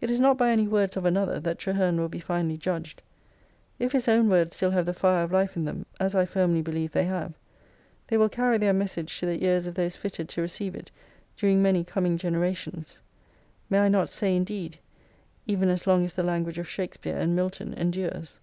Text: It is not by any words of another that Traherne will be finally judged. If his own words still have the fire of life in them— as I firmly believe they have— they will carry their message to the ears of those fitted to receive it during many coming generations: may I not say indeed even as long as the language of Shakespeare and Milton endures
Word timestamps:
It 0.00 0.10
is 0.10 0.18
not 0.18 0.38
by 0.38 0.50
any 0.50 0.66
words 0.66 0.96
of 0.96 1.04
another 1.04 1.38
that 1.38 1.56
Traherne 1.60 2.00
will 2.00 2.08
be 2.08 2.18
finally 2.18 2.56
judged. 2.56 3.00
If 3.78 3.92
his 3.92 4.08
own 4.08 4.28
words 4.28 4.56
still 4.56 4.72
have 4.72 4.86
the 4.86 4.92
fire 4.92 5.22
of 5.22 5.30
life 5.30 5.56
in 5.56 5.64
them— 5.66 5.86
as 6.00 6.16
I 6.16 6.24
firmly 6.24 6.62
believe 6.62 6.90
they 6.90 7.04
have— 7.04 7.34
they 8.08 8.16
will 8.16 8.28
carry 8.28 8.58
their 8.58 8.72
message 8.72 9.20
to 9.20 9.26
the 9.26 9.44
ears 9.44 9.68
of 9.68 9.76
those 9.76 9.94
fitted 9.96 10.28
to 10.30 10.40
receive 10.42 10.74
it 10.74 10.90
during 11.36 11.62
many 11.62 11.84
coming 11.84 12.16
generations: 12.18 12.98
may 13.70 13.78
I 13.78 13.88
not 13.88 14.10
say 14.10 14.34
indeed 14.34 14.80
even 15.46 15.68
as 15.68 15.86
long 15.86 16.04
as 16.04 16.14
the 16.14 16.24
language 16.24 16.58
of 16.58 16.68
Shakespeare 16.68 17.16
and 17.16 17.36
Milton 17.36 17.72
endures 17.72 18.40